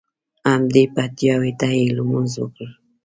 همدې 0.49 0.83
پیتاوي 0.95 1.51
ته 1.59 1.67
یې 1.77 1.87
لمونځ 1.97 2.31
وکړ. 2.37 2.67